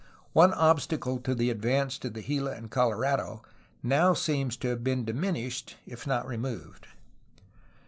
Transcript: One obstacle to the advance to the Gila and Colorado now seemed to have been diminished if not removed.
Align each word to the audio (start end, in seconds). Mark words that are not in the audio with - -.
One 0.33 0.51
obstacle 0.55 1.19
to 1.19 1.35
the 1.35 1.51
advance 1.51 1.99
to 1.99 2.09
the 2.09 2.23
Gila 2.23 2.53
and 2.55 2.71
Colorado 2.71 3.43
now 3.83 4.15
seemed 4.15 4.59
to 4.61 4.69
have 4.69 4.83
been 4.83 5.05
diminished 5.05 5.75
if 5.85 6.07
not 6.07 6.25
removed. 6.25 6.87